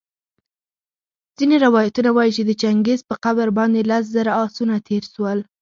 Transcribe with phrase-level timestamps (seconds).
[1.37, 5.39] ځیني روایتونه وايي چي د چنګیز په قبر باندي لس زره آسونه تېرسول